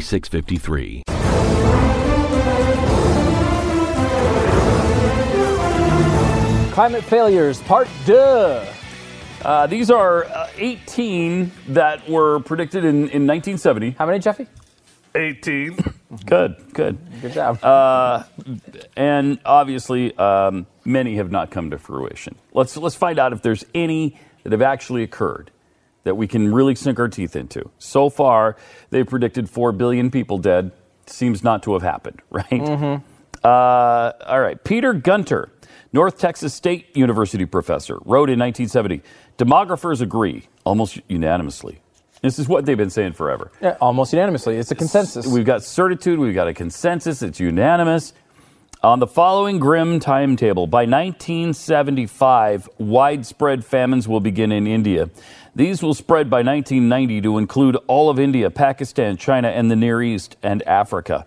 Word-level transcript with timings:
4653. 0.00 1.04
Climate 6.72 7.04
failures, 7.04 7.60
part 7.62 7.88
two. 8.04 8.60
Uh, 9.44 9.66
these 9.68 9.90
are 9.90 10.24
uh, 10.24 10.48
18 10.56 11.52
that 11.68 12.08
were 12.08 12.40
predicted 12.40 12.84
in, 12.84 12.96
in 13.10 13.26
1970. 13.26 13.92
How 13.92 14.06
many, 14.06 14.18
Jeffy? 14.18 14.48
18. 15.14 15.76
good, 16.26 16.56
good. 16.72 16.98
Good 17.20 17.32
job. 17.32 17.62
Uh, 17.62 18.24
and 18.96 19.38
obviously, 19.44 20.16
um, 20.16 20.66
many 20.84 21.16
have 21.16 21.30
not 21.30 21.52
come 21.52 21.70
to 21.70 21.78
fruition. 21.78 22.34
Let's 22.52 22.76
let's 22.76 22.96
find 22.96 23.20
out 23.20 23.32
if 23.32 23.42
there's 23.42 23.64
any 23.74 24.18
that 24.42 24.50
have 24.50 24.62
actually 24.62 25.04
occurred 25.04 25.52
that 26.04 26.16
we 26.16 26.26
can 26.26 26.54
really 26.54 26.74
sink 26.74 26.98
our 26.98 27.08
teeth 27.08 27.34
into. 27.34 27.70
So 27.78 28.08
far, 28.08 28.56
they've 28.90 29.06
predicted 29.06 29.50
4 29.50 29.72
billion 29.72 30.10
people 30.10 30.38
dead. 30.38 30.72
Seems 31.06 31.42
not 31.42 31.62
to 31.64 31.72
have 31.74 31.82
happened, 31.82 32.20
right? 32.30 32.48
Mm-hmm. 32.50 33.04
Uh, 33.42 34.12
all 34.26 34.40
right. 34.40 34.62
Peter 34.64 34.94
Gunter, 34.94 35.50
North 35.92 36.18
Texas 36.18 36.54
State 36.54 36.96
University 36.96 37.44
professor, 37.44 37.98
wrote 38.04 38.30
in 38.30 38.38
1970 38.38 39.02
Demographers 39.36 40.00
agree 40.00 40.46
almost 40.64 41.00
unanimously. 41.08 41.80
This 42.22 42.38
is 42.38 42.48
what 42.48 42.64
they've 42.64 42.76
been 42.76 42.88
saying 42.88 43.12
forever. 43.12 43.50
Yeah, 43.60 43.76
almost 43.80 44.12
unanimously. 44.12 44.56
It's 44.56 44.70
a 44.70 44.74
consensus. 44.74 45.26
We've 45.26 45.44
got 45.44 45.62
certitude, 45.62 46.18
we've 46.18 46.34
got 46.34 46.48
a 46.48 46.54
consensus, 46.54 47.20
it's 47.20 47.40
unanimous. 47.40 48.14
On 48.82 48.98
the 48.98 49.06
following 49.06 49.58
grim 49.58 49.98
timetable, 49.98 50.66
by 50.66 50.82
1975, 50.84 52.68
widespread 52.78 53.64
famines 53.64 54.06
will 54.06 54.20
begin 54.20 54.52
in 54.52 54.66
India. 54.66 55.10
These 55.56 55.84
will 55.84 55.94
spread 55.94 56.28
by 56.28 56.38
1990 56.38 57.20
to 57.22 57.38
include 57.38 57.76
all 57.86 58.10
of 58.10 58.18
India, 58.18 58.50
Pakistan, 58.50 59.16
China, 59.16 59.48
and 59.48 59.70
the 59.70 59.76
Near 59.76 60.02
East 60.02 60.36
and 60.42 60.62
Africa. 60.64 61.26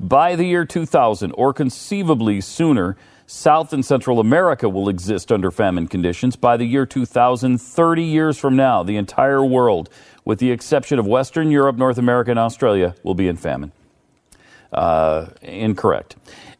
By 0.00 0.36
the 0.36 0.44
year 0.44 0.64
2000, 0.64 1.32
or 1.32 1.52
conceivably 1.52 2.40
sooner, 2.40 2.96
South 3.26 3.74
and 3.74 3.84
Central 3.84 4.20
America 4.20 4.70
will 4.70 4.88
exist 4.88 5.30
under 5.30 5.50
famine 5.50 5.86
conditions. 5.86 6.34
By 6.34 6.56
the 6.56 6.64
year 6.64 6.86
2000, 6.86 7.58
30 7.60 8.02
years 8.02 8.38
from 8.38 8.56
now, 8.56 8.82
the 8.82 8.96
entire 8.96 9.44
world, 9.44 9.90
with 10.24 10.38
the 10.38 10.50
exception 10.50 10.98
of 10.98 11.06
Western 11.06 11.50
Europe, 11.50 11.76
North 11.76 11.98
America, 11.98 12.30
and 12.30 12.40
Australia, 12.40 12.94
will 13.02 13.14
be 13.14 13.28
in 13.28 13.36
famine. 13.36 13.72
Uh, 14.72 15.26
incorrect. 15.42 16.16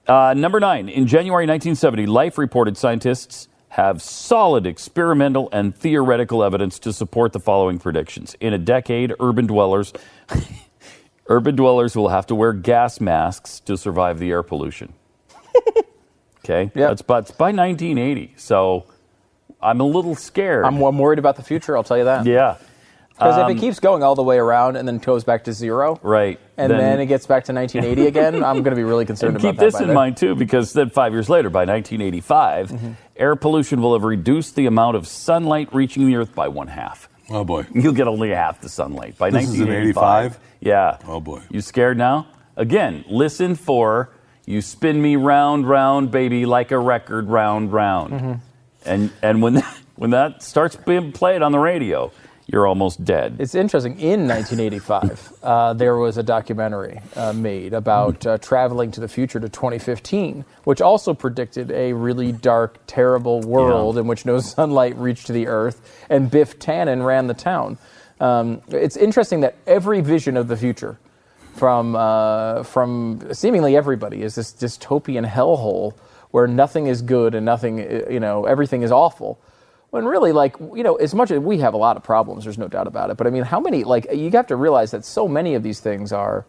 Uh, 0.07 0.35
number 0.37 0.61
nine, 0.61 0.91
in 0.91 1.07
January 1.07 1.47
1970, 1.47 2.05
Life 2.05 2.37
reported 2.37 2.77
scientists 2.77 3.49
have 3.71 4.01
solid 4.03 4.67
experimental 4.67 5.49
and 5.53 5.75
theoretical 5.77 6.43
evidence 6.43 6.79
to 6.81 6.93
support 6.93 7.33
the 7.33 7.41
following 7.41 7.79
predictions. 7.79 8.35
In 8.41 8.53
a 8.55 8.59
decade, 8.59 9.13
urban 9.21 9.47
dwellers 9.47 9.93
urban 11.29 11.55
dwellers 11.57 11.95
will 11.95 12.09
have 12.09 12.27
to 12.27 12.35
wear 12.35 12.53
gas 12.55 13.01
masks 13.01 13.61
to 13.61 13.77
survive 13.77 14.19
the 14.19 14.31
air 14.31 14.43
pollution. 14.43 14.93
okay? 16.45 16.71
Yeah. 16.75 16.89
That's 16.89 17.03
by, 17.03 17.19
it's 17.21 17.31
by 17.31 17.47
1980. 17.53 18.35
So 18.37 18.87
I'm 19.61 19.81
a 19.81 19.85
little 19.85 20.15
scared. 20.15 20.65
I'm, 20.65 20.81
I'm 20.83 20.99
worried 20.99 21.19
about 21.19 21.37
the 21.37 21.43
future, 21.43 21.77
I'll 21.77 21.85
tell 21.85 21.99
you 21.99 22.05
that. 22.05 22.25
yeah. 22.27 22.57
Because 23.11 23.37
Um, 23.37 23.51
if 23.51 23.57
it 23.57 23.61
keeps 23.61 23.81
going 23.81 24.05
all 24.05 24.15
the 24.15 24.23
way 24.23 24.39
around 24.39 24.77
and 24.77 24.87
then 24.87 24.99
goes 24.99 25.25
back 25.25 25.43
to 25.45 25.53
zero, 25.53 25.99
Right. 26.05 26.39
and 26.57 26.71
then, 26.71 27.01
it 27.01 27.07
gets 27.07 27.27
back 27.27 27.45
to 27.47 27.53
1980 27.53 28.07
again, 28.07 28.45
I'm 28.45 28.63
going 28.63 28.71
to 28.71 28.77
be 28.77 28.85
really 28.85 29.05
concerned 29.13 29.35
about 29.37 29.43
keep 29.51 29.57
that. 29.59 29.65
this 29.73 29.81
in 29.81 29.89
then. 29.89 29.95
mind 29.97 30.17
too, 30.17 30.37
because 30.37 30.73
then 30.73 30.89
five 30.89 31.13
years 31.13 31.29
later, 31.29 31.51
by 31.51 31.65
1985, 31.65 32.71
Mm-hmm. 32.71 32.93
Air 33.19 33.37
pollution 33.37 33.83
will 33.83 33.93
have 33.95 34.05
reduced 34.05 34.55
the 34.55 34.67
amount 34.67 34.97
of 34.97 35.07
sunlight 35.07 35.75
reaching 35.75 36.07
the 36.07 36.17
Earth 36.17 36.35
by 36.35 36.49
one 36.49 36.69
half. 36.69 37.09
Oh 37.31 37.45
boy. 37.45 37.67
You'll 37.75 37.93
get 37.93 38.09
only 38.09 38.31
half 38.31 38.61
the 38.61 38.69
sunlight 38.69 39.19
by 39.19 39.31
This 39.31 39.45
is 39.45 39.61
in 39.61 39.69
1985. 39.69 40.27
85? 40.27 40.41
Yeah. 40.61 40.99
Oh, 41.07 41.21
boy. 41.21 41.43
You 41.51 41.61
scared 41.61 41.99
now? 41.99 42.27
Again, 42.57 43.05
listen 43.09 43.55
for 43.55 44.11
"You 44.47 44.61
spin 44.61 45.01
me 45.01 45.17
round, 45.17 45.69
round, 45.69 46.11
baby, 46.11 46.47
like 46.47 46.73
a 46.73 46.79
record, 46.79 47.29
round, 47.29 47.73
round." 47.73 48.13
Mm-hmm. 48.13 48.33
And 48.85 49.11
and 49.23 49.43
when 49.43 49.63
when 49.97 50.11
that 50.11 50.43
starts 50.43 50.75
being 50.75 51.13
played 51.13 51.43
on 51.43 51.53
the 51.53 51.59
radio, 51.59 52.11
you're 52.51 52.67
almost 52.67 53.05
dead. 53.05 53.37
It's 53.41 53.55
interesting. 53.55 53.93
In 54.01 54.27
1985, 54.27 55.35
uh, 55.43 55.75
there 55.75 55.97
was 55.97 56.17
a 56.17 56.23
documentary 56.23 56.99
uh, 57.15 57.35
made 57.35 57.75
about 57.75 58.27
uh, 58.27 58.39
traveling 58.39 58.91
to 58.93 59.01
the 59.01 59.09
future 59.09 59.39
to 59.39 59.49
2015, 59.51 60.45
which 60.65 60.81
also 60.81 61.13
predicted 61.13 61.71
a 61.71 61.93
really 61.93 62.33
dark, 62.33 62.79
terrible 62.87 63.43
world 63.43 63.97
Yeah. 63.97 64.01
in 64.01 64.07
which 64.07 64.25
no 64.25 64.41
sunlight 64.57 64.97
reached 64.97 65.29
the 65.29 65.47
Earth, 65.47 65.81
and 66.09 66.31
Biff 66.31 66.59
Tannen 66.59 67.05
ran 67.05 67.27
the 67.27 67.35
town. 67.35 67.77
Um, 68.19 68.63
it's 68.69 68.97
interesting 68.97 69.41
that 69.41 69.57
every 69.67 70.01
vision 70.01 70.37
of 70.39 70.49
the 70.49 70.57
future, 70.57 70.99
from 71.55 71.95
uh, 71.95 72.63
from 72.63 73.33
seemingly 73.33 73.77
everybody, 73.77 74.23
is 74.23 74.35
this 74.35 74.53
dystopian 74.53 75.27
hellhole 75.29 75.93
where 76.31 76.47
nothing 76.47 76.87
is 76.87 77.03
good 77.03 77.35
and 77.35 77.45
nothing, 77.47 77.79
you 78.11 78.21
know, 78.21 78.45
everything 78.45 78.83
is 78.83 78.91
awful. 78.93 79.39
When 79.91 80.05
really, 80.05 80.33
like, 80.33 80.57
you 80.75 80.83
know, 80.83 80.97
as 80.97 81.15
much 81.15 81.31
as 81.31 81.39
we 81.41 81.59
have 81.59 81.73
a 81.73 81.79
lot 81.79 81.97
of 81.97 82.03
problems, 82.03 82.45
there's 82.45 82.59
no 82.59 82.69
doubt 82.69 82.87
about 82.87 83.09
it. 83.11 83.17
But 83.17 83.27
I 83.27 83.31
mean, 83.31 83.43
how 83.45 83.59
many, 83.59 83.85
like, 83.85 84.07
you 84.13 84.31
have 84.33 84.47
to 84.49 84.57
realize 84.57 84.91
that 84.91 85.05
so 85.05 85.27
many 85.27 85.55
of 85.55 85.63
these 85.63 85.81
things 85.81 86.13
are. 86.13 86.45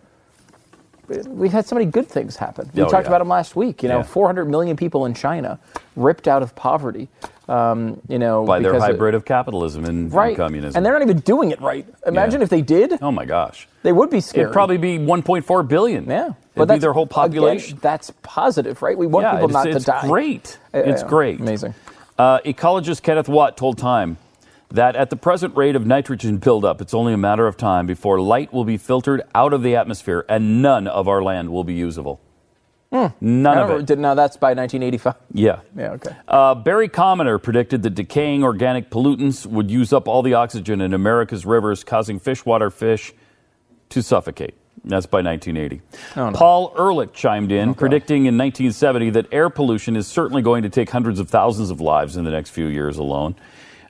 We've 1.27 1.51
had 1.51 1.65
so 1.65 1.75
many 1.75 1.87
good 1.87 2.07
things 2.07 2.35
happen. 2.35 2.69
We 2.75 2.83
Oh, 2.83 2.85
talked 2.87 3.05
yeah. 3.05 3.07
about 3.07 3.17
them 3.19 3.29
last 3.29 3.55
week. 3.55 3.81
You 3.81 3.89
know, 3.89 3.97
Yeah. 3.97 4.03
400 4.03 4.45
million 4.47 4.77
people 4.77 5.05
in 5.07 5.15
China 5.15 5.57
ripped 5.95 6.27
out 6.27 6.43
of 6.43 6.53
poverty. 6.55 7.07
Um, 7.47 7.99
you 8.07 8.19
know, 8.19 8.45
by 8.45 8.59
their 8.59 8.73
because 8.73 8.83
of- 8.87 8.89
hybrid 8.95 9.15
of 9.15 9.25
capitalism 9.25 9.85
and, 9.85 10.13
and 10.13 10.37
communism. 10.37 10.77
and 10.77 10.85
they're 10.85 10.93
not 10.93 11.01
even 11.01 11.17
doing 11.21 11.49
it 11.49 11.59
right. 11.59 11.83
Imagine 12.05 12.41
Yeah. 12.41 12.43
if 12.43 12.49
they 12.51 12.61
did, 12.61 12.99
oh 13.01 13.11
my 13.11 13.25
gosh. 13.25 13.67
they 13.81 13.91
would 13.91 14.11
be 14.11 14.19
scared. 14.21 14.43
It'd 14.47 14.53
probably 14.53 14.77
be 14.77 14.99
1.4 14.99 15.63
billion. 15.67 16.05
yeah, 16.05 16.33
It'd 16.55 16.67
be 16.69 16.77
their 16.77 16.93
whole 16.93 17.07
population. 17.07 17.71
Again, 17.71 17.79
that's 17.81 18.11
positive, 18.21 18.83
right? 18.83 18.95
We 18.95 19.07
want 19.07 19.25
people 19.31 19.45
it's, 19.45 19.53
not 19.53 19.65
it's 19.67 19.79
to 19.85 19.91
die. 19.91 19.97
It's 20.01 20.07
great. 20.07 20.57
Uh, 20.75 20.77
It's 20.79 21.01
great. 21.01 21.39
amazing. 21.39 21.73
Uh, 22.19 22.39
ecologist 22.41 23.01
Kenneth 23.01 23.29
Watt 23.29 23.55
told 23.55 23.77
Time 23.77 24.17
that 24.69 24.97
at 24.97 25.09
the 25.09 25.15
present 25.15 25.55
rate 25.55 25.77
of 25.77 25.87
nitrogen 25.87 26.35
buildup, 26.37 26.81
it's 26.81 26.93
only 26.93 27.13
a 27.13 27.17
matter 27.17 27.47
of 27.47 27.55
time 27.55 27.85
before 27.85 28.19
light 28.19 28.51
will 28.51 28.65
be 28.65 28.75
filtered 28.75 29.21
out 29.33 29.53
of 29.53 29.63
the 29.63 29.73
atmosphere 29.77 30.25
and 30.27 30.61
none 30.61 30.85
of 30.85 31.07
our 31.07 31.23
land 31.23 31.49
will 31.49 31.63
be 31.63 31.73
usable. 31.73 32.19
None 32.91 33.11
Hmm. 33.21 33.45
Of 33.45 33.69
it. 33.79 33.85
Did, 33.85 33.99
no, 33.99 34.15
that's 34.15 34.35
by 34.35 34.49
1985. 34.53 35.15
yeah. 35.33 35.61
Yeah, 35.77 35.91
okay. 35.91 36.13
Uh, 36.27 36.55
Barry 36.55 36.89
Commoner 36.89 37.37
predicted 37.37 37.83
that 37.83 37.91
decaying 37.91 38.43
organic 38.43 38.89
pollutants 38.89 39.45
would 39.45 39.71
use 39.71 39.93
up 39.93 40.07
all 40.07 40.21
the 40.21 40.33
oxygen 40.33 40.81
in 40.81 40.93
America's 40.93 41.45
rivers, 41.45 41.85
causing 41.85 42.19
freshwater 42.19 42.69
fish 42.69 43.13
to 43.89 44.03
suffocate. 44.03 44.55
That's 44.85 45.05
by 45.05 45.21
1980. 45.21 45.81
Oh, 46.15 46.31
Paul 46.33 46.73
Ehrlich 46.77 47.13
chimed 47.13 47.51
in, 47.51 47.73
predicting 47.73 48.25
in 48.25 48.37
1970 48.37 49.09
that 49.11 49.27
air 49.31 49.49
pollution 49.49 49.95
is 49.95 50.07
certainly 50.07 50.41
going 50.41 50.63
to 50.63 50.69
take 50.69 50.89
hundreds 50.89 51.19
of 51.19 51.29
thousands 51.29 51.69
of 51.69 51.81
lives 51.81 52.15
in 52.17 52.23
the 52.23 52.31
next 52.31 52.51
few 52.51 52.67
years 52.67 52.97
alone. 52.97 53.35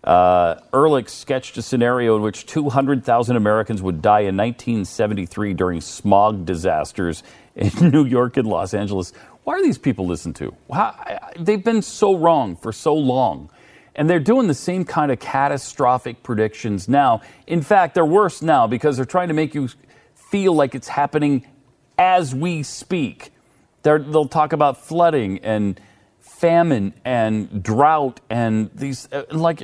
Uh, 0.04 0.56
Ehrlich 0.74 1.10
sketched 1.10 1.58
a 1.58 1.62
scenario 1.62 2.16
in 2.16 2.22
which 2.22 2.46
200,000 2.46 3.36
Americans 3.36 3.82
would 3.82 4.02
die 4.02 4.22
in 4.22 4.38
1973 4.38 5.54
during 5.54 5.82
smog 5.82 6.46
disasters 6.46 7.22
in 7.56 7.70
New 7.92 8.06
York 8.06 8.38
and 8.38 8.48
Los 8.48 8.74
Angeles. 8.74 9.12
Why 9.44 9.56
are 9.56 9.64
these 9.64 9.78
people 9.78 10.06
listened 10.08 10.36
to? 10.38 10.56
How, 10.72 10.96
I- 10.98 11.20
they've 11.38 11.64
been 11.64 11.82
so 11.82 12.16
wrong 12.16 12.56
for 12.56 12.72
so 12.72 12.94
long. 12.96 13.50
And 13.96 14.10
they're 14.10 14.20
doing 14.20 14.48
the 14.48 14.54
same 14.54 14.86
kind 14.86 15.12
of 15.12 15.20
catastrophic 15.20 16.24
predictions 16.24 16.88
now. 16.88 17.22
In 17.48 17.62
fact, 17.62 17.96
they're 17.96 18.06
worse 18.06 18.42
now 18.42 18.66
because 18.66 18.96
they're 18.96 19.06
trying 19.06 19.28
to 19.28 19.34
make 19.34 19.54
you 19.54 19.68
feel 20.30 20.54
like 20.54 20.76
it's 20.76 20.88
happening 20.88 21.46
as 21.98 22.34
we 22.34 22.64
speak. 22.64 23.32
They're, 23.84 24.00
they'll 24.00 24.28
talk 24.28 24.54
about 24.54 24.86
flooding 24.86 25.40
and 25.40 25.80
famine 26.20 26.94
and 27.04 27.62
drought 27.62 28.22
and 28.30 28.70
these 28.74 29.10
uh, 29.12 29.24
like 29.32 29.62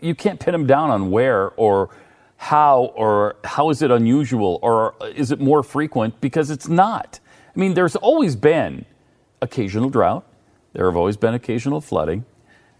you 0.00 0.14
can't 0.14 0.40
pin 0.40 0.52
them 0.52 0.66
down 0.66 0.90
on 0.90 1.10
where 1.10 1.50
or 1.50 1.90
how 2.36 2.84
or 2.96 3.36
how 3.44 3.68
is 3.68 3.82
it 3.82 3.90
unusual 3.90 4.58
or 4.62 4.94
is 5.14 5.30
it 5.30 5.40
more 5.40 5.62
frequent 5.62 6.18
because 6.20 6.50
it's 6.50 6.68
not. 6.68 7.20
I 7.54 7.60
mean, 7.60 7.74
there's 7.74 7.96
always 7.96 8.36
been 8.36 8.86
occasional 9.42 9.90
drought. 9.90 10.26
There 10.72 10.86
have 10.86 10.96
always 10.96 11.16
been 11.16 11.34
occasional 11.34 11.80
flooding. 11.80 12.24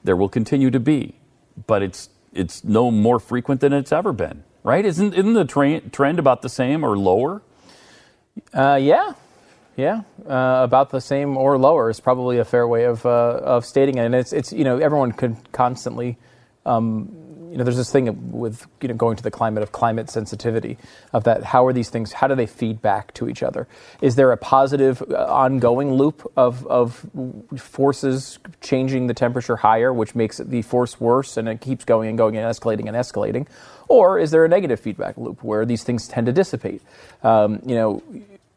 There 0.02 0.16
will 0.16 0.28
continue 0.28 0.70
to 0.70 0.80
be, 0.80 1.14
but 1.66 1.82
it's 1.82 2.08
it's 2.32 2.64
no 2.64 2.90
more 2.90 3.20
frequent 3.20 3.60
than 3.60 3.72
it's 3.72 3.92
ever 3.92 4.12
been, 4.12 4.42
right? 4.64 4.84
Isn't 4.84 5.14
isn't 5.14 5.34
the 5.34 5.44
tra- 5.44 5.80
trend 5.80 6.18
about 6.18 6.42
the 6.42 6.48
same 6.48 6.82
or 6.82 6.98
lower? 6.98 7.42
Uh, 8.52 8.80
yeah, 8.82 9.12
yeah, 9.76 10.02
uh, 10.26 10.60
about 10.64 10.90
the 10.90 11.00
same 11.00 11.36
or 11.36 11.56
lower 11.56 11.90
is 11.90 12.00
probably 12.00 12.38
a 12.38 12.44
fair 12.44 12.66
way 12.66 12.84
of 12.84 13.06
uh, 13.06 13.40
of 13.44 13.64
stating 13.64 13.98
it. 13.98 14.06
And 14.06 14.14
it's 14.16 14.32
it's 14.32 14.52
you 14.52 14.64
know 14.64 14.78
everyone 14.78 15.12
could 15.12 15.36
constantly. 15.52 16.18
Um, 16.66 17.14
you 17.54 17.58
know, 17.58 17.62
there's 17.62 17.76
this 17.76 17.92
thing 17.92 18.32
with 18.32 18.66
you 18.80 18.88
know 18.88 18.94
going 18.94 19.16
to 19.16 19.22
the 19.22 19.30
climate 19.30 19.62
of 19.62 19.70
climate 19.70 20.10
sensitivity 20.10 20.76
of 21.12 21.22
that. 21.22 21.44
How 21.44 21.64
are 21.66 21.72
these 21.72 21.88
things? 21.88 22.12
How 22.12 22.26
do 22.26 22.34
they 22.34 22.46
feed 22.46 22.82
back 22.82 23.14
to 23.14 23.28
each 23.28 23.44
other? 23.44 23.68
Is 24.02 24.16
there 24.16 24.32
a 24.32 24.36
positive, 24.36 25.00
uh, 25.08 25.26
ongoing 25.26 25.94
loop 25.94 26.28
of 26.36 26.66
of 26.66 27.06
forces 27.56 28.40
changing 28.60 29.06
the 29.06 29.14
temperature 29.14 29.54
higher, 29.54 29.92
which 29.92 30.16
makes 30.16 30.38
the 30.38 30.62
force 30.62 31.00
worse, 31.00 31.36
and 31.36 31.48
it 31.48 31.60
keeps 31.60 31.84
going 31.84 32.08
and 32.08 32.18
going 32.18 32.36
and 32.36 32.44
escalating 32.44 32.88
and 32.88 32.96
escalating? 32.96 33.46
Or 33.86 34.18
is 34.18 34.32
there 34.32 34.44
a 34.44 34.48
negative 34.48 34.80
feedback 34.80 35.16
loop 35.16 35.44
where 35.44 35.64
these 35.64 35.84
things 35.84 36.08
tend 36.08 36.26
to 36.26 36.32
dissipate? 36.32 36.82
Um, 37.22 37.60
you 37.64 37.76
know, 37.76 38.02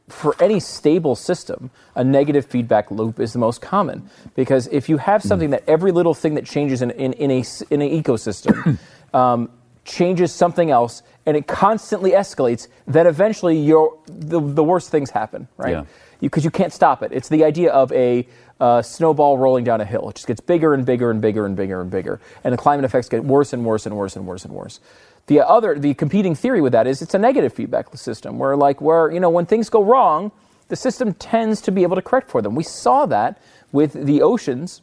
for 0.09 0.35
any 0.41 0.59
stable 0.59 1.15
system, 1.15 1.69
a 1.95 2.03
negative 2.03 2.45
feedback 2.45 2.91
loop 2.91 3.19
is 3.19 3.33
the 3.33 3.39
most 3.39 3.61
common. 3.61 4.09
Because 4.35 4.67
if 4.67 4.87
you 4.87 4.97
have 4.97 5.21
something 5.21 5.49
that 5.49 5.63
every 5.67 5.91
little 5.91 6.13
thing 6.13 6.35
that 6.35 6.45
changes 6.45 6.81
in, 6.81 6.91
in, 6.91 7.13
in, 7.13 7.31
a, 7.31 7.43
in 7.69 7.81
an 7.81 7.89
ecosystem 8.03 8.79
um, 9.13 9.49
changes 9.83 10.31
something 10.31 10.71
else 10.71 11.03
and 11.25 11.35
it 11.35 11.45
constantly 11.47 12.11
escalates, 12.11 12.67
then 12.87 13.05
eventually 13.05 13.57
you're, 13.57 13.97
the, 14.07 14.39
the 14.39 14.63
worst 14.63 14.89
things 14.91 15.09
happen, 15.09 15.47
right? 15.57 15.85
Because 16.21 16.43
Yeah. 16.43 16.47
you, 16.47 16.51
can't 16.51 16.71
stop 16.71 17.03
it. 17.03 17.11
It's 17.11 17.27
the 17.29 17.43
idea 17.43 17.71
of 17.71 17.91
a 17.91 18.25
uh, 18.59 18.81
snowball 18.81 19.37
rolling 19.37 19.63
down 19.63 19.81
a 19.81 19.85
hill. 19.85 20.09
It 20.09 20.15
just 20.15 20.27
gets 20.27 20.39
bigger 20.39 20.73
and 20.73 20.85
bigger 20.85 21.11
and 21.11 21.21
bigger 21.21 21.45
and 21.45 21.55
bigger 21.55 21.81
and 21.81 21.91
bigger. 21.91 22.19
And 22.43 22.53
the 22.53 22.57
climate 22.57 22.85
effects 22.85 23.09
get 23.09 23.23
worse 23.23 23.53
and 23.53 23.65
worse 23.65 23.85
and 23.85 23.95
worse 23.95 24.15
and 24.15 24.25
worse 24.25 24.45
and 24.45 24.53
worse. 24.53 24.79
The 25.27 25.47
other, 25.47 25.77
the 25.77 25.93
competing 25.93 26.35
theory 26.35 26.61
with 26.61 26.71
that 26.73 26.87
is 26.87 27.01
it's 27.01 27.13
a 27.13 27.19
negative 27.19 27.53
feedback 27.53 27.95
system 27.97 28.39
where, 28.39 28.55
like, 28.55 28.81
where 28.81 29.11
you 29.11 29.19
know 29.19 29.29
when 29.29 29.45
things 29.45 29.69
go 29.69 29.83
wrong, 29.83 30.31
the 30.69 30.75
system 30.75 31.13
tends 31.13 31.61
to 31.61 31.71
be 31.71 31.83
able 31.83 31.95
to 31.95 32.01
correct 32.01 32.29
for 32.29 32.41
them. 32.41 32.55
We 32.55 32.63
saw 32.63 33.05
that 33.07 33.41
with 33.71 33.93
the 33.93 34.21
oceans 34.21 34.81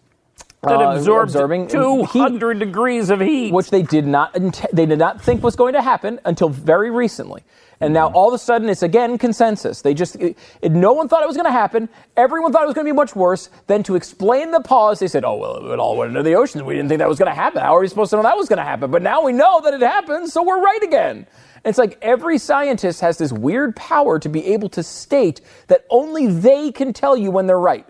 That 0.69 0.81
uh, 0.81 0.96
absorbed 0.96 1.31
absorbing 1.31 1.62
heat, 1.62 1.70
200 1.72 2.58
degrees 2.58 3.11
of 3.11 3.20
heat. 3.20 3.52
which 3.52 3.70
they 3.70 3.82
did 3.82 4.06
not 4.06 4.34
int- 4.37 4.64
they 4.72 4.87
did 4.87 4.99
not 4.99 5.20
think 5.22 5.43
was 5.43 5.56
going 5.56 5.75
to 5.75 5.82
happen 5.82 6.20
until 6.25 6.49
very 6.49 6.90
recently. 6.90 7.43
And 7.81 7.93
now 7.93 8.06
Mm-hmm. 8.08 8.16
all 8.16 8.28
of 8.28 8.34
a 8.34 8.38
sudden 8.38 8.69
it's 8.69 8.82
again 8.82 9.19
consensus. 9.19 9.82
They 9.82 9.94
just 9.94 10.16
it, 10.16 10.38
it- 10.62 10.72
no 10.72 10.93
one 10.93 11.08
thought 11.08 11.22
it 11.22 11.26
was 11.26 11.37
going 11.37 11.46
to 11.46 11.52
happen. 11.52 11.88
Everyone 12.16 12.52
thought 12.52 12.62
it 12.62 12.66
was 12.66 12.75
going 12.75 12.87
to 12.87 12.93
be 12.93 12.96
much 12.96 13.16
worse. 13.16 13.50
Then 13.66 13.82
to 13.84 13.96
explain 13.96 14.52
the 14.52 14.61
pause, 14.61 15.00
they 15.00 15.08
said, 15.08 15.25
"Oh 15.25 15.37
well, 15.37 15.72
it 15.72 15.78
all 15.78 15.96
went 15.96 16.11
into 16.11 16.22
the 16.22 16.34
oceans. 16.34 16.62
We 16.62 16.75
didn't 16.75 16.88
think 16.88 17.00
that 17.00 17.08
was 17.08 17.19
going 17.19 17.31
to 17.31 17.34
happen. 17.34 17.62
How 17.62 17.76
are 17.76 17.81
we 17.81 17.88
supposed 17.88 18.10
to 18.10 18.17
know 18.17 18.22
that 18.22 18.37
was 18.37 18.49
going 18.49 18.58
to 18.58 18.64
happen? 18.64 18.90
But 18.90 19.02
now 19.02 19.22
we 19.22 19.32
know 19.32 19.60
that 19.62 19.75
it 19.75 19.81
happened, 19.81 20.31
so 20.31 20.43
we're 20.43 20.60
right 20.62 20.82
again." 20.82 21.26
It's 21.67 21.78
like 21.78 21.96
every 22.02 22.37
scientist 22.37 23.00
has 23.00 23.17
this 23.17 23.32
weird 23.32 23.75
power 23.75 24.19
to 24.19 24.28
be 24.28 24.44
able 24.49 24.69
to 24.69 24.82
state 24.82 25.40
that 25.69 25.87
only 25.88 26.26
they 26.26 26.70
can 26.70 26.93
tell 26.93 27.17
you 27.17 27.31
when 27.31 27.46
they're 27.46 27.58
right. 27.58 27.87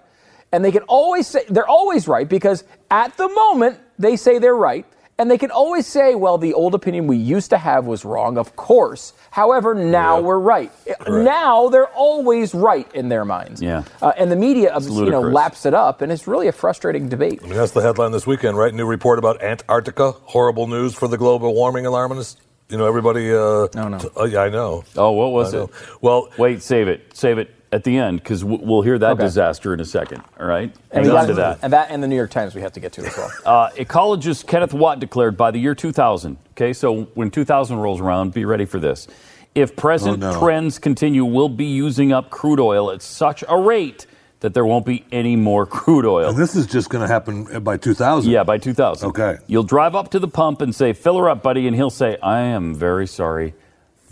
And 0.55 0.65
they 0.65 0.71
can 0.71 0.83
always 0.85 1.27
say 1.27 1.41
they're 1.49 1.67
always 1.69 2.07
right 2.07 2.29
because 2.29 2.63
at 2.89 3.17
the 3.17 3.29
moment 3.29 3.81
they 3.99 4.15
say 4.15 4.39
they're 4.39 4.55
right. 4.55 4.87
And 5.19 5.29
they 5.31 5.39
can 5.39 5.51
always 5.51 5.87
say, 5.87 6.15
well, 6.15 6.39
the 6.39 6.55
old 6.55 6.75
opinion 6.75 7.07
we 7.09 7.17
used 7.17 7.51
to 7.51 7.59
have 7.59 7.87
was 7.87 8.05
wrong, 8.05 8.37
of 8.39 8.55
course. 8.57 9.13
However, 9.31 9.75
now 9.75 10.17
Yeah. 10.19 10.23
we're 10.27 10.39
right. 10.39 10.73
Now 11.09 11.69
they're 11.69 11.89
always 11.89 12.53
right 12.55 12.89
in 12.95 13.09
their 13.09 13.25
minds. 13.25 13.61
Yeah. 13.63 13.83
Uh, 14.03 14.13
and 14.17 14.31
the 14.31 14.37
media, 14.37 14.77
you 14.81 15.11
know, 15.11 15.21
laps 15.21 15.67
it 15.67 15.75
up, 15.75 16.03
and 16.03 16.11
it's 16.11 16.27
really 16.27 16.49
a 16.49 16.53
frustrating 16.53 17.09
debate. 17.09 17.41
I 17.43 17.47
mean, 17.47 17.57
that's 17.57 17.71
the 17.73 17.81
headline 17.83 18.11
this 18.13 18.27
weekend, 18.27 18.57
right? 18.59 18.73
New 18.75 18.87
report 18.87 19.19
about 19.21 19.41
Antarctica. 19.43 20.13
Horrible 20.13 20.67
news 20.67 20.95
for 20.95 21.07
the 21.09 21.17
global 21.19 21.55
warming 21.55 21.87
alarmists. 21.87 22.41
You 22.69 22.79
know, 22.79 22.87
everybody. 22.87 23.31
Uh, 23.33 23.69
No, 23.75 23.89
no. 23.89 23.99
t- 23.99 24.09
uh, 24.17 24.25
yeah, 24.25 24.41
I 24.41 24.49
know. 24.49 24.83
oh, 24.97 25.13
what 25.13 25.31
was 25.33 25.55
I 25.55 25.59
it? 25.59 25.61
know. 25.61 25.71
Well, 26.01 26.29
Wait, 26.39 26.61
save 26.63 26.89
it. 26.89 27.17
Save 27.17 27.39
it 27.39 27.51
at 27.75 27.83
the 27.85 27.99
end 27.99 28.21
because 28.23 28.45
we'll 28.45 28.83
hear 28.83 28.99
that 28.99 29.13
Okay. 29.13 29.25
disaster 29.25 29.75
in 29.75 29.81
a 29.81 29.85
second. 29.85 30.23
All 30.39 30.47
right? 30.47 30.73
And 30.93 31.05
Hang 31.07 31.17
on 31.17 31.27
to 31.27 31.35
that. 31.35 31.59
And 31.63 31.73
that 31.73 31.91
and 31.91 32.03
the 32.03 32.07
New 32.09 32.15
York 32.17 32.31
Times 32.31 32.55
we 32.55 32.61
have 32.63 32.73
to 32.75 32.81
get 32.81 32.93
to 32.93 33.05
as 33.05 33.17
well. 33.17 33.31
Uh, 33.45 33.71
ecologist 33.71 34.47
Kenneth 34.47 34.73
Watt 34.73 35.01
declared 35.01 35.37
by 35.37 35.51
the 35.51 35.59
year 35.59 35.75
2000. 35.75 36.37
Okay, 36.53 36.73
so 36.73 37.03
when 37.15 37.31
2000 37.31 37.77
rolls 37.79 38.01
around, 38.01 38.33
be 38.33 38.45
ready 38.45 38.65
for 38.65 38.79
this. 38.79 39.09
If 39.57 39.75
present 39.77 40.23
Oh, 40.23 40.33
no. 40.33 40.39
trends 40.41 40.79
continue, 40.79 41.25
we'll 41.25 41.49
be 41.49 41.67
using 41.67 42.13
up 42.13 42.31
crude 42.31 42.61
oil 42.61 42.91
at 42.93 43.03
such 43.03 43.43
a 43.49 43.57
rate 43.59 44.07
that 44.41 44.53
there 44.55 44.65
won't 44.67 44.85
be 44.87 45.05
any 45.11 45.37
more 45.37 45.65
crude 45.79 46.05
oil. 46.07 46.29
And 46.29 46.39
this 46.39 46.55
is 46.55 46.67
just 46.67 46.91
going 46.91 47.03
to 47.03 47.13
happen 47.13 47.63
by 47.65 47.77
2000. 47.77 48.31
Yeah, 48.31 48.45
by 48.45 48.59
2000. 48.59 49.09
Okay. 49.11 49.39
You'll 49.49 49.63
drive 49.65 49.95
up 49.97 50.11
to 50.13 50.19
the 50.21 50.29
pump 50.29 50.61
and 50.61 50.75
say, 50.75 50.93
fill 50.93 51.19
her 51.19 51.29
up, 51.29 51.43
buddy. 51.43 51.67
And 51.67 51.75
he'll 51.75 51.91
say, 51.91 52.19
I 52.23 52.41
am 52.41 52.75
very 52.75 53.07
sorry. 53.07 53.55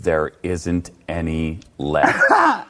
There 0.01 0.31
isn't 0.43 0.91
any 1.07 1.59
left. 1.77 2.19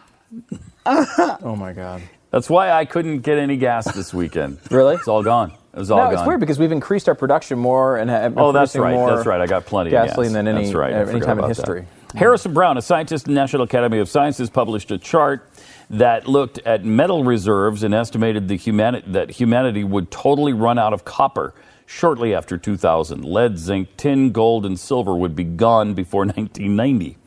oh 0.85 1.55
my 1.57 1.73
God. 1.73 2.01
That's 2.31 2.49
why 2.49 2.71
I 2.71 2.85
couldn't 2.85 3.19
get 3.19 3.37
any 3.37 3.57
gas 3.57 3.91
this 3.93 4.13
weekend. 4.13 4.57
Really? 4.71 4.95
It's 4.95 5.07
all 5.07 5.23
gone. 5.23 5.51
It 5.51 5.79
was 5.79 5.91
all 5.91 5.97
gone. 5.99 6.05
No, 6.09 6.15
gone. 6.15 6.23
it's 6.23 6.27
weird 6.27 6.39
because 6.39 6.59
we've 6.59 6.71
increased 6.71 7.07
our 7.07 7.15
production 7.15 7.59
more 7.59 7.97
and 7.97 8.09
have 8.09 8.37
Oh, 8.37 8.51
that's 8.51 8.75
right. 8.75 8.95
That's 8.95 9.25
right. 9.27 9.39
I 9.41 9.45
got 9.47 9.65
plenty 9.65 9.91
gasoline 9.91 10.27
of 10.27 10.33
gas. 10.33 10.33
than 10.33 10.47
any, 10.47 10.63
That's 10.63 10.73
right. 10.75 10.93
Uh, 10.93 10.97
any 10.97 11.19
time 11.19 11.37
in 11.37 11.39
about 11.39 11.41
that. 11.41 11.47
history. 11.57 11.85
Harrison 12.15 12.53
Brown, 12.53 12.77
a 12.77 12.81
scientist 12.81 13.27
in 13.27 13.33
the 13.33 13.39
National 13.39 13.63
Academy 13.63 13.97
of 13.99 14.07
Sciences, 14.09 14.49
published 14.49 14.91
a 14.91 14.97
chart 14.97 15.49
that 15.89 16.27
looked 16.27 16.59
at 16.59 16.83
metal 16.85 17.23
reserves 17.23 17.83
and 17.83 17.93
estimated 17.93 18.47
the 18.47 18.55
humani- 18.57 19.03
that 19.07 19.31
humanity 19.31 19.83
would 19.83 20.11
totally 20.11 20.53
run 20.53 20.77
out 20.79 20.93
of 20.93 21.05
copper 21.05 21.53
shortly 21.85 22.33
after 22.33 22.57
2000. 22.57 23.23
Lead, 23.25 23.57
zinc, 23.57 23.89
tin, 23.97 24.31
gold, 24.31 24.65
and 24.65 24.79
silver 24.79 25.15
would 25.15 25.35
be 25.35 25.43
gone 25.43 25.93
before 25.93 26.21
1990. 26.25 27.17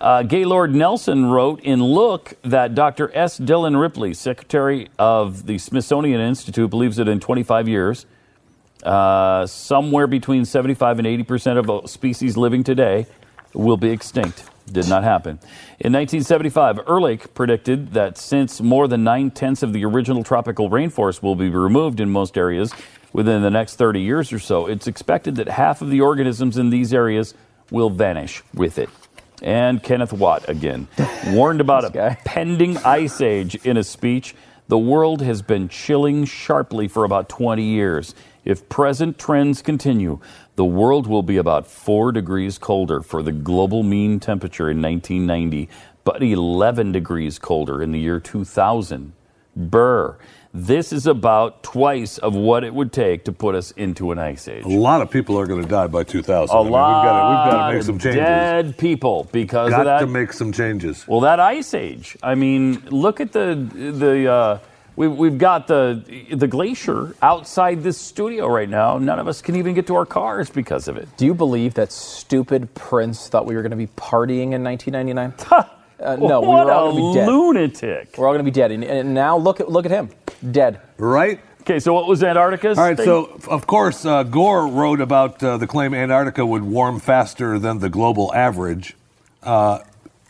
Uh, 0.00 0.22
Gaylord 0.22 0.74
Nelson 0.74 1.26
wrote 1.26 1.60
in 1.60 1.82
Look 1.82 2.34
that 2.42 2.74
Dr. 2.74 3.10
S. 3.16 3.38
Dillon 3.38 3.76
Ripley, 3.76 4.12
secretary 4.12 4.88
of 4.98 5.46
the 5.46 5.58
Smithsonian 5.58 6.20
Institute, 6.20 6.68
believes 6.68 6.96
that 6.96 7.08
in 7.08 7.18
25 7.18 7.66
years, 7.66 8.04
uh, 8.82 9.46
somewhere 9.46 10.06
between 10.06 10.44
75 10.44 10.98
and 10.98 11.06
80 11.06 11.22
percent 11.22 11.58
of 11.58 11.90
species 11.90 12.36
living 12.36 12.62
today 12.62 13.06
will 13.54 13.78
be 13.78 13.90
extinct. 13.90 14.44
Did 14.70 14.88
not 14.88 15.04
happen. 15.04 15.38
In 15.78 15.92
1975, 15.92 16.80
Ehrlich 16.88 17.32
predicted 17.34 17.92
that 17.92 18.18
since 18.18 18.60
more 18.60 18.88
than 18.88 19.04
nine 19.04 19.30
tenths 19.30 19.62
of 19.62 19.72
the 19.72 19.84
original 19.84 20.24
tropical 20.24 20.68
rainforest 20.68 21.22
will 21.22 21.36
be 21.36 21.48
removed 21.48 22.00
in 22.00 22.10
most 22.10 22.36
areas 22.36 22.74
within 23.12 23.42
the 23.42 23.50
next 23.50 23.76
30 23.76 24.00
years 24.00 24.32
or 24.32 24.40
so, 24.40 24.66
it's 24.66 24.88
expected 24.88 25.36
that 25.36 25.48
half 25.48 25.80
of 25.82 25.88
the 25.88 26.00
organisms 26.00 26.58
in 26.58 26.70
these 26.70 26.92
areas 26.92 27.32
will 27.70 27.90
vanish 27.90 28.42
with 28.52 28.76
it. 28.78 28.90
And 29.42 29.82
Kenneth 29.82 30.12
Watt 30.12 30.48
again 30.48 30.88
warned 31.28 31.60
about 31.60 31.84
a 31.84 31.90
guy. 31.90 32.18
pending 32.24 32.78
ice 32.78 33.20
age 33.20 33.54
in 33.56 33.76
a 33.76 33.84
speech. 33.84 34.34
The 34.68 34.78
world 34.78 35.22
has 35.22 35.42
been 35.42 35.68
chilling 35.68 36.24
sharply 36.24 36.88
for 36.88 37.04
about 37.04 37.28
20 37.28 37.62
years. 37.62 38.14
If 38.44 38.68
present 38.68 39.18
trends 39.18 39.62
continue, 39.62 40.18
the 40.56 40.64
world 40.64 41.06
will 41.06 41.22
be 41.22 41.36
about 41.36 41.66
4 41.66 42.12
degrees 42.12 42.58
colder 42.58 43.02
for 43.02 43.22
the 43.22 43.32
global 43.32 43.82
mean 43.82 44.18
temperature 44.20 44.70
in 44.70 44.80
1990, 44.80 45.68
but 46.04 46.22
11 46.22 46.92
degrees 46.92 47.38
colder 47.38 47.82
in 47.82 47.92
the 47.92 48.00
year 48.00 48.18
2000. 48.18 49.12
Burr. 49.54 50.16
This 50.58 50.90
is 50.90 51.06
about 51.06 51.62
twice 51.62 52.16
of 52.16 52.34
what 52.34 52.64
it 52.64 52.72
would 52.72 52.90
take 52.90 53.24
to 53.26 53.32
put 53.32 53.54
us 53.54 53.72
into 53.72 54.10
an 54.10 54.18
ice 54.18 54.48
age. 54.48 54.64
A 54.64 54.68
lot 54.68 55.02
of 55.02 55.10
people 55.10 55.38
are 55.38 55.46
going 55.46 55.60
to 55.62 55.68
die 55.68 55.86
by 55.86 56.02
2000. 56.02 56.56
A 56.56 56.58
I 56.58 56.62
mean, 56.62 56.72
lot 56.72 57.02
We've 57.02 57.10
got 57.10 57.20
to, 57.20 57.28
we've 57.28 57.52
got 57.52 57.68
to 57.68 57.74
make 57.74 57.82
some 57.82 57.94
of 57.96 58.00
changes. 58.00 58.20
dead 58.20 58.78
people 58.78 59.28
because 59.32 59.68
Got 59.70 59.80
of 59.80 59.84
that. 59.86 60.00
to 60.00 60.06
make 60.06 60.32
some 60.32 60.52
changes. 60.52 61.06
Well, 61.06 61.20
that 61.20 61.40
ice 61.40 61.74
age. 61.74 62.16
I 62.22 62.34
mean, 62.36 62.80
look 62.86 63.20
at 63.20 63.32
the 63.32 63.54
the. 63.54 64.30
Uh, 64.32 64.58
we've 64.96 65.12
we've 65.12 65.36
got 65.36 65.66
the 65.66 66.02
the 66.32 66.48
glacier 66.48 67.14
outside 67.20 67.82
this 67.82 67.98
studio 67.98 68.46
right 68.46 68.68
now. 68.70 68.96
None 68.96 69.18
of 69.18 69.28
us 69.28 69.42
can 69.42 69.56
even 69.56 69.74
get 69.74 69.86
to 69.88 69.94
our 69.94 70.06
cars 70.06 70.48
because 70.48 70.88
of 70.88 70.96
it. 70.96 71.06
Do 71.18 71.26
you 71.26 71.34
believe 71.34 71.74
that 71.74 71.92
stupid 71.92 72.72
Prince 72.74 73.28
thought 73.28 73.44
we 73.44 73.56
were 73.56 73.62
going 73.62 73.72
to 73.72 73.76
be 73.76 73.88
partying 73.88 74.52
in 74.54 74.64
1999? 74.64 75.34
Uh, 75.98 76.14
no, 76.16 76.42
we 76.42 76.48
what 76.48 76.66
were 76.66 76.72
all 76.72 76.92
going 76.92 77.02
to 77.04 77.10
be 77.14 77.20
dead. 77.20 77.26
lunatic. 77.26 78.18
We're 78.18 78.26
all 78.26 78.34
going 78.34 78.44
to 78.44 78.50
be 78.50 78.54
dead. 78.54 78.70
And, 78.70 78.84
and 78.84 79.14
now 79.14 79.38
look 79.38 79.60
at 79.60 79.70
look 79.70 79.86
at 79.86 79.90
him, 79.90 80.10
dead. 80.50 80.80
Right? 80.98 81.40
Okay, 81.62 81.80
so 81.80 81.92
what 81.92 82.06
was 82.06 82.22
Antarctica's? 82.22 82.78
All 82.78 82.84
right, 82.84 82.96
thing? 82.96 83.06
so 83.06 83.40
of 83.48 83.66
course, 83.66 84.04
uh, 84.04 84.22
Gore 84.22 84.68
wrote 84.68 85.00
about 85.00 85.42
uh, 85.42 85.56
the 85.56 85.66
claim 85.66 85.94
Antarctica 85.94 86.46
would 86.46 86.62
warm 86.62 87.00
faster 87.00 87.58
than 87.58 87.80
the 87.80 87.88
global 87.88 88.32
average. 88.34 88.94
Uh, 89.42 89.80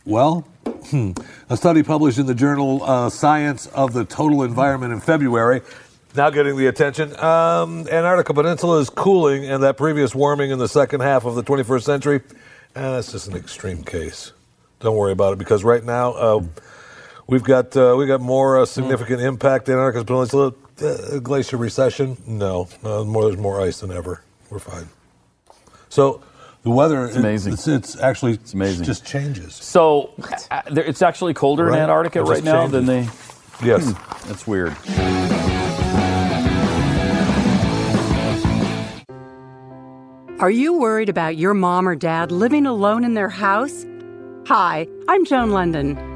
well, 0.06 0.48
hmm, 0.64 1.12
a 1.50 1.56
study 1.56 1.82
published 1.82 2.18
in 2.18 2.26
the 2.26 2.34
journal 2.34 2.82
uh, 2.82 3.10
Science 3.10 3.66
of 3.66 3.92
the 3.92 4.04
Total 4.04 4.44
Environment 4.44 4.92
in 4.92 5.00
February. 5.00 5.60
Now 6.14 6.30
getting 6.30 6.56
the 6.56 6.68
attention. 6.68 7.14
Um, 7.18 7.80
Antarctica 7.88 8.32
Peninsula 8.32 8.78
is 8.80 8.88
cooling, 8.88 9.44
and 9.44 9.62
that 9.62 9.76
previous 9.76 10.14
warming 10.14 10.50
in 10.50 10.58
the 10.58 10.68
second 10.68 11.00
half 11.00 11.26
of 11.26 11.34
the 11.34 11.42
21st 11.42 11.82
century, 11.82 12.16
eh, 12.74 12.80
that's 12.80 13.12
just 13.12 13.28
an 13.28 13.36
extreme 13.36 13.84
case. 13.84 14.32
Don't 14.80 14.96
worry 14.96 15.12
about 15.12 15.34
it 15.34 15.38
because 15.38 15.64
right 15.64 15.84
now 15.84 16.12
uh, 16.12 16.42
we've 17.26 17.42
got 17.42 17.76
uh, 17.76 17.94
we 17.98 18.06
got 18.06 18.20
more 18.20 18.60
uh, 18.60 18.66
significant 18.66 19.20
impact. 19.20 19.68
In 19.68 19.74
Antarctica 19.74 20.04
Peninsula 20.04 20.52
uh, 20.82 21.18
glacier 21.18 21.56
recession. 21.56 22.16
No, 22.26 22.68
uh, 22.84 23.04
more 23.04 23.24
there's 23.24 23.36
more 23.36 23.60
ice 23.60 23.80
than 23.80 23.90
ever. 23.90 24.22
We're 24.50 24.58
fine. 24.58 24.88
So 25.88 26.22
the 26.62 26.70
weather 26.70 27.06
it's 27.06 27.16
amazing. 27.16 27.54
It's, 27.54 27.68
it's 27.68 27.98
actually 27.98 28.32
it's 28.34 28.54
amazing. 28.54 28.84
Just 28.84 29.04
changes. 29.04 29.54
So 29.54 30.12
uh, 30.50 30.62
it's 30.68 31.02
actually 31.02 31.34
colder 31.34 31.66
Right. 31.66 31.76
in 31.76 31.82
Antarctica 31.82 32.22
right 32.22 32.44
now 32.44 32.66
than 32.66 32.86
they. 32.86 33.08
Yes. 33.62 33.92
That's 34.26 34.46
weird. 34.46 34.76
Are 40.38 40.50
you 40.50 40.74
worried 40.74 41.08
about 41.08 41.38
your 41.38 41.54
mom 41.54 41.88
or 41.88 41.96
dad 41.96 42.30
living 42.30 42.66
alone 42.66 43.04
in 43.04 43.14
their 43.14 43.30
house? 43.30 43.86
Hi, 44.46 44.86
I'm 45.08 45.24
Joan 45.24 45.48
Lunden. 45.48 46.15